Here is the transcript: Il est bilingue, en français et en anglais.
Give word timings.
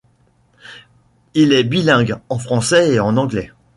Il 1.35 1.53
est 1.53 1.63
bilingue, 1.63 2.17
en 2.29 2.39
français 2.39 2.93
et 2.93 2.99
en 2.99 3.17
anglais. 3.17 3.51